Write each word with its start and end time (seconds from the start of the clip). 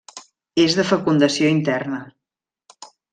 És 0.61 0.77
de 0.79 0.85
fecundació 0.91 1.51
interna. 1.57 1.99